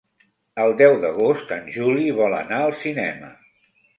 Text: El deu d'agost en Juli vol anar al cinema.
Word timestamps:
El 0.61 0.71
deu 0.79 0.93
d'agost 1.03 1.51
en 1.59 1.69
Juli 1.77 2.09
vol 2.21 2.37
anar 2.39 2.61
al 2.69 2.75
cinema. 2.87 3.29